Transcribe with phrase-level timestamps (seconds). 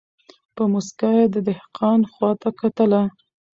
[0.55, 3.01] په موسکا یې د دهقان خواته کتله